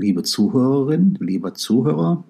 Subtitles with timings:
[0.00, 2.22] Liebe Zuhörerin, lieber Zuhörer,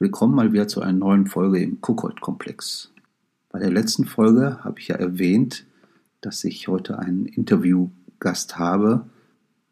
[0.00, 2.90] willkommen mal wieder zu einer neuen Folge im Kuckold-Komplex.
[3.50, 5.64] Bei der letzten Folge habe ich ja erwähnt,
[6.22, 9.06] dass ich heute einen Interviewgast habe.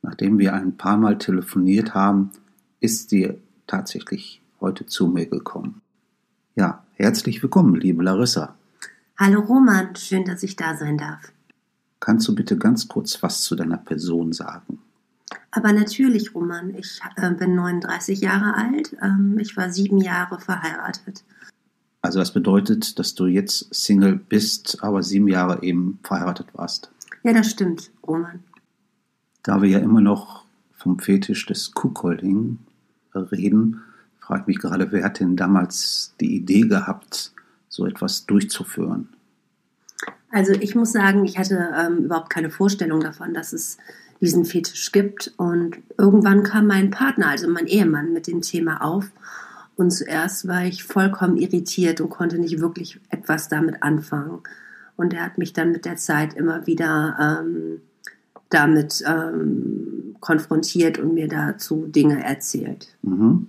[0.03, 2.31] Nachdem wir ein paar Mal telefoniert haben,
[2.79, 3.35] ist sie
[3.67, 5.83] tatsächlich heute zu mir gekommen.
[6.55, 8.55] Ja, herzlich willkommen, liebe Larissa.
[9.19, 11.33] Hallo Roman, schön, dass ich da sein darf.
[11.99, 14.76] Kannst du bitte ganz kurz was zu deiner Person sagen?
[15.57, 18.95] Aber natürlich, Roman, ich äh, bin 39 Jahre alt.
[19.01, 21.25] Ähm, ich war sieben Jahre verheiratet.
[22.03, 26.91] Also das bedeutet, dass du jetzt Single bist, aber sieben Jahre eben verheiratet warst.
[27.23, 28.41] Ja, das stimmt, Roman.
[29.43, 30.45] Da wir ja immer noch
[30.77, 32.59] vom Fetisch des Kuhkolding
[33.15, 33.81] reden,
[34.21, 37.33] frage ich mich gerade, wer hat denn damals die Idee gehabt,
[37.71, 39.09] so etwas durchzuführen?
[40.31, 43.79] Also ich muss sagen, ich hatte ähm, überhaupt keine Vorstellung davon, dass es
[44.21, 45.33] diesen Fetisch gibt.
[45.37, 49.11] Und irgendwann kam mein Partner, also mein Ehemann, mit dem Thema auf.
[49.77, 54.41] Und zuerst war ich vollkommen irritiert und konnte nicht wirklich etwas damit anfangen.
[54.97, 57.81] Und er hat mich dann mit der Zeit immer wieder ähm,
[58.49, 62.97] damit ähm, konfrontiert und mir dazu Dinge erzählt.
[63.03, 63.49] Mhm.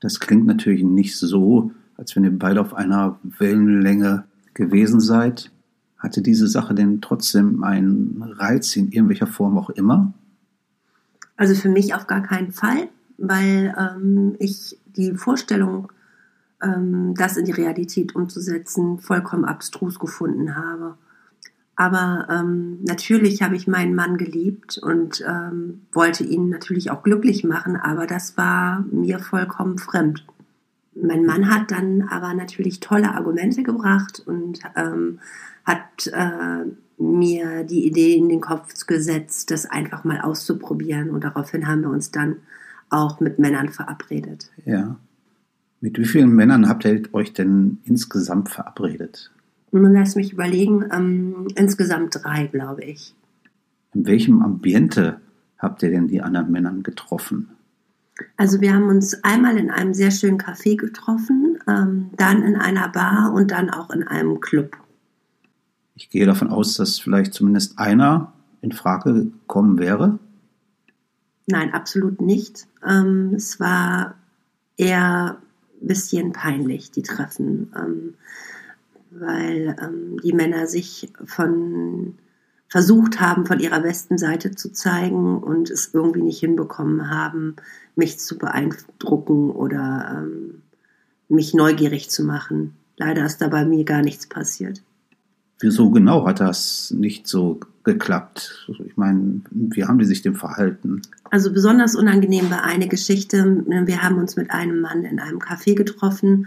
[0.00, 5.50] Das klingt natürlich nicht so, als wenn ihr beide auf einer Wellenlänge gewesen seid.
[6.00, 10.12] Hatte diese Sache denn trotzdem einen Reiz in irgendwelcher Form auch immer?
[11.36, 15.92] Also für mich auf gar keinen Fall, weil ähm, ich die Vorstellung,
[16.62, 20.96] ähm, das in die Realität umzusetzen, vollkommen abstrus gefunden habe.
[21.76, 27.44] Aber ähm, natürlich habe ich meinen Mann geliebt und ähm, wollte ihn natürlich auch glücklich
[27.44, 30.26] machen, aber das war mir vollkommen fremd.
[31.02, 35.20] Mein Mann hat dann aber natürlich tolle Argumente gebracht und ähm,
[35.64, 36.64] hat äh,
[36.98, 41.10] mir die Idee in den Kopf gesetzt, das einfach mal auszuprobieren.
[41.10, 42.36] Und daraufhin haben wir uns dann
[42.90, 44.50] auch mit Männern verabredet.
[44.64, 44.96] Ja.
[45.80, 49.32] Mit wie vielen Männern habt ihr euch denn insgesamt verabredet?
[49.72, 53.14] Nun lass mich überlegen, ähm, insgesamt drei, glaube ich.
[53.94, 55.20] In welchem Ambiente
[55.58, 57.50] habt ihr denn die anderen Männer getroffen?
[58.36, 62.88] Also wir haben uns einmal in einem sehr schönen Café getroffen, ähm, dann in einer
[62.88, 64.76] Bar und dann auch in einem Club.
[65.94, 68.32] Ich gehe davon aus, dass vielleicht zumindest einer
[68.62, 70.18] in Frage gekommen wäre.
[71.46, 72.66] Nein, absolut nicht.
[72.86, 74.14] Ähm, es war
[74.76, 75.38] eher
[75.80, 78.14] ein bisschen peinlich, die Treffen, ähm,
[79.10, 82.14] weil ähm, die Männer sich von
[82.70, 87.56] versucht haben, von ihrer besten Seite zu zeigen und es irgendwie nicht hinbekommen haben,
[87.96, 90.62] mich zu beeindrucken oder ähm,
[91.28, 92.76] mich neugierig zu machen.
[92.96, 94.82] Leider ist da bei mir gar nichts passiert.
[95.58, 98.68] Wieso genau hat das nicht so geklappt?
[98.86, 101.02] Ich meine, wie haben die sich dem verhalten?
[101.30, 103.64] Also besonders unangenehm war eine Geschichte.
[103.66, 106.46] Wir haben uns mit einem Mann in einem Café getroffen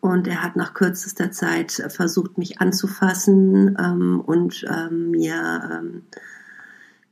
[0.00, 6.02] und er hat nach kürzester Zeit versucht, mich anzufassen ähm, und ähm, mir ähm,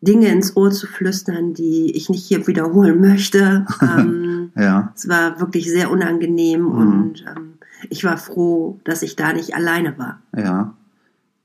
[0.00, 3.66] Dinge ins Ohr zu flüstern, die ich nicht hier wiederholen möchte.
[3.82, 4.92] Ähm, ja.
[4.96, 6.72] Es war wirklich sehr unangenehm mhm.
[6.72, 7.54] und ähm,
[7.90, 10.20] ich war froh, dass ich da nicht alleine war.
[10.36, 10.74] Ja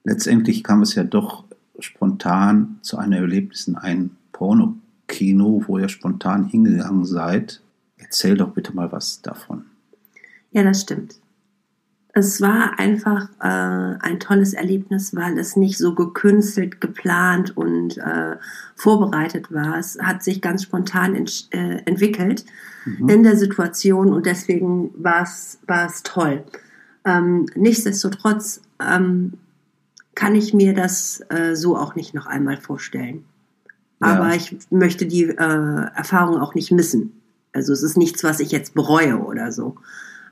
[0.04, 1.46] letztendlich kam es ja doch
[1.80, 7.62] spontan zu einem Erlebnis in ein Pornokino, wo ihr spontan hingegangen seid.
[7.98, 9.66] Erzähl doch bitte mal was davon.
[10.52, 11.16] Ja, das stimmt.
[12.16, 18.36] Es war einfach äh, ein tolles Erlebnis, weil es nicht so gekünstelt, geplant und äh,
[18.76, 19.80] vorbereitet war.
[19.80, 22.46] Es hat sich ganz spontan ent äh, entwickelt
[22.86, 23.10] mhm.
[23.10, 26.44] in der Situation und deswegen war es toll.
[27.04, 29.34] Ähm, nichtsdestotrotz ähm,
[30.14, 33.26] kann ich mir das äh, so auch nicht noch einmal vorstellen.
[34.02, 34.08] Ja.
[34.08, 37.20] Aber ich möchte die äh, Erfahrung auch nicht missen.
[37.54, 39.78] Also es ist nichts, was ich jetzt bereue oder so.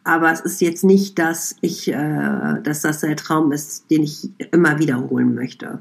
[0.04, 4.30] Aber es ist jetzt nicht, dass ich, äh, dass das der Traum ist, den ich
[4.52, 5.80] immer wiederholen möchte.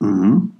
[0.00, 0.52] Mhm.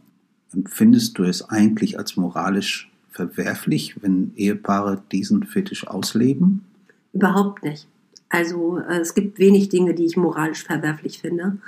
[0.52, 6.64] Empfindest du es eigentlich als moralisch verwerflich, wenn Ehepaare diesen Fetisch ausleben?
[7.12, 7.88] Überhaupt nicht.
[8.28, 11.58] Also äh, es gibt wenig Dinge, die ich moralisch verwerflich finde.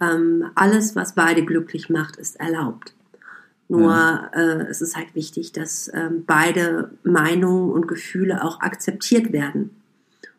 [0.00, 2.94] Ähm, alles, was beide glücklich macht, ist erlaubt.
[3.68, 4.30] Nur ja.
[4.32, 9.70] äh, es ist halt wichtig, dass ähm, beide Meinungen und Gefühle auch akzeptiert werden.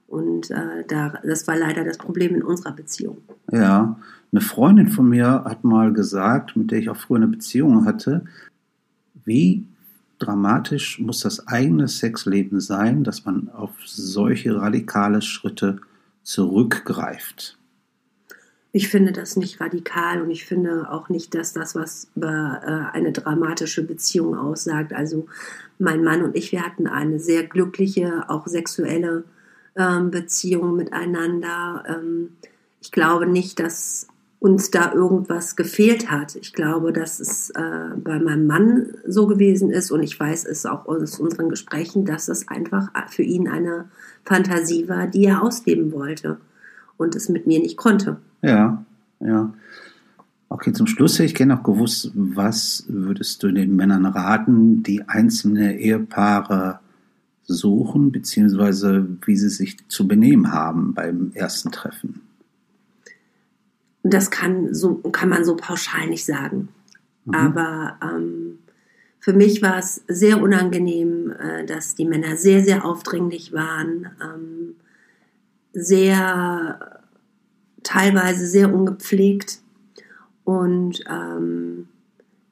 [0.07, 3.17] Und äh, da, das war leider das Problem in unserer Beziehung.
[3.51, 3.99] Ja,
[4.31, 8.25] eine Freundin von mir hat mal gesagt, mit der ich auch früher eine Beziehung hatte,
[9.25, 9.65] wie
[10.19, 15.79] dramatisch muss das eigene Sexleben sein, dass man auf solche radikale Schritte
[16.23, 17.57] zurückgreift.
[18.71, 22.95] Ich finde das nicht radikal und ich finde auch nicht, dass das was über äh,
[22.95, 24.93] eine dramatische Beziehung aussagt.
[24.93, 25.27] Also
[25.79, 29.23] mein Mann und ich, wir hatten eine sehr glückliche, auch sexuelle
[29.77, 31.83] ähm, Beziehung miteinander.
[31.87, 32.29] Ähm,
[32.81, 34.07] ich glaube nicht, dass
[34.39, 36.35] uns da irgendwas gefehlt hat.
[36.35, 40.65] Ich glaube, dass es äh, bei meinem Mann so gewesen ist und ich weiß es
[40.65, 43.85] auch aus unseren Gesprächen, dass es einfach für ihn eine
[44.25, 46.37] Fantasie war, die er ausleben wollte
[46.97, 48.17] und es mit mir nicht konnte.
[48.41, 48.83] Ja,
[49.19, 49.53] ja.
[50.49, 55.01] Okay, zum Schluss hätte ich gerne noch gewusst, was würdest du den Männern raten, die
[55.07, 56.79] einzelne Ehepaare
[57.47, 62.21] suchen, beziehungsweise wie sie sich zu benehmen haben beim ersten Treffen?
[64.03, 66.69] Das kann, so, kann man so pauschal nicht sagen.
[67.25, 67.33] Mhm.
[67.33, 68.59] Aber ähm,
[69.19, 74.75] für mich war es sehr unangenehm, äh, dass die Männer sehr, sehr aufdringlich waren, ähm,
[75.73, 77.01] sehr,
[77.83, 79.59] teilweise sehr ungepflegt.
[80.45, 81.89] Und ähm,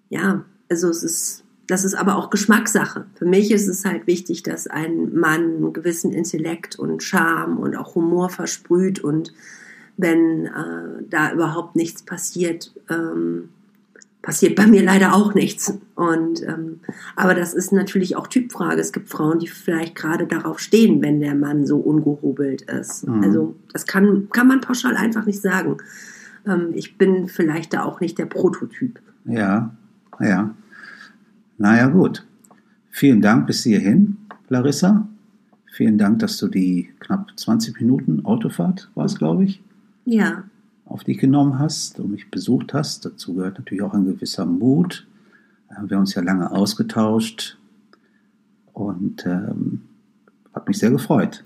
[0.09, 3.05] ja, also es ist, das ist aber auch Geschmackssache.
[3.15, 7.75] Für mich ist es halt wichtig, dass ein Mann einen gewissen Intellekt und Charme und
[7.75, 9.33] auch Humor versprüht und
[9.97, 13.49] wenn äh, da überhaupt nichts passiert, ähm,
[14.21, 15.77] passiert bei mir leider auch nichts.
[15.95, 16.81] Und ähm,
[17.15, 18.81] aber das ist natürlich auch Typfrage.
[18.81, 23.07] Es gibt Frauen, die vielleicht gerade darauf stehen, wenn der Mann so ungehobelt ist.
[23.07, 23.23] Mhm.
[23.23, 25.77] Also das kann, kann man pauschal einfach nicht sagen.
[26.45, 28.99] Ähm, ich bin vielleicht da auch nicht der Prototyp.
[29.25, 29.73] Ja,
[30.19, 30.53] ja.
[31.57, 32.25] Naja, gut.
[32.89, 34.17] Vielen Dank bis hierhin,
[34.49, 35.07] Larissa.
[35.65, 39.61] Vielen Dank, dass du die knapp 20 Minuten Autofahrt warst, glaube ich,
[40.05, 40.43] ja.
[40.85, 43.05] auf dich genommen hast und mich besucht hast.
[43.05, 45.05] Dazu gehört natürlich auch ein gewisser Mut.
[45.67, 47.57] Wir haben uns ja lange ausgetauscht
[48.71, 49.81] und ähm,
[50.53, 51.43] hat mich sehr gefreut.